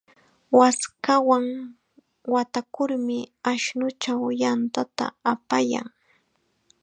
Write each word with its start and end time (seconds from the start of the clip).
Waskawan 0.59 1.45
watarkurmi 2.33 3.17
ashnuchaw 3.51 4.21
yantata 4.41 5.05
apayan. 5.31 5.87